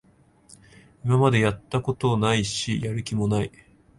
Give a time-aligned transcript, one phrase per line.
[1.03, 3.51] 今までやったことないし、やる気もない